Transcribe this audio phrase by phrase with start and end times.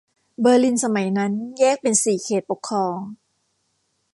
[0.39, 2.97] เบอร์ลินสมัยนั้นแยกเป็นสี่เขตปกครอง